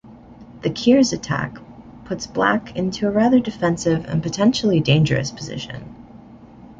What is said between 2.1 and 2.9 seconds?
Black